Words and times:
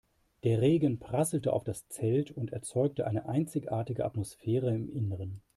Der 0.43 0.61
Regen 0.61 0.97
prasselte 0.97 1.53
auf 1.53 1.63
das 1.63 1.87
Zelt 1.87 2.31
und 2.31 2.53
erzeugte 2.53 3.05
eine 3.05 3.29
einzigartige 3.29 4.03
Atmosphäre 4.03 4.73
im 4.73 4.89
Innern. 4.89 5.43